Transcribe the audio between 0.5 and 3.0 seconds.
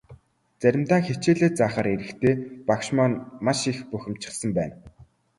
Заримдаа хичээлээ заахаар ирэхдээ багш